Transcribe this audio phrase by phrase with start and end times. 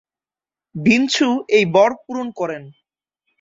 [0.75, 2.63] বিষ্ণু এই বর পূরণ করেন।